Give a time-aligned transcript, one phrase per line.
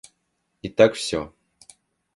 [0.63, 1.21] И так всё.